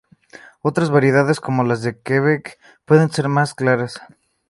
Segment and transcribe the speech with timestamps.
[0.63, 4.01] Otras variedades, como las de Quebec, pueden ser más claras.